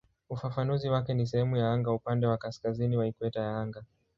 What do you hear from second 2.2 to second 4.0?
wa kaskazini wa ikweta ya anga".